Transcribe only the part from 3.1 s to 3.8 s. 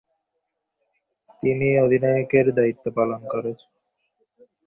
করেছেন।